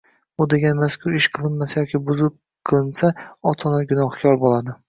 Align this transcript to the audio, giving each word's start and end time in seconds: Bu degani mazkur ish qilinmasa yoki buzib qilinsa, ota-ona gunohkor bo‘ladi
Bu 0.41 0.45
degani 0.53 0.77
mazkur 0.83 1.17
ish 1.19 1.27
qilinmasa 1.37 1.77
yoki 1.83 2.01
buzib 2.07 2.35
qilinsa, 2.71 3.15
ota-ona 3.53 3.87
gunohkor 3.93 4.43
bo‘ladi 4.47 4.77